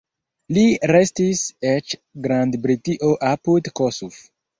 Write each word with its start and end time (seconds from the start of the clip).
Li 0.57 0.61
restis 0.91 1.43
eĉ 1.71 1.93
Grand-Britio 2.23 3.11
apud 3.33 3.71
Kossuth. 3.81 4.19